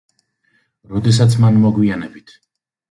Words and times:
როდესაც 0.93 1.39
მან 1.45 1.61
მოგვიანებით. 1.67 2.37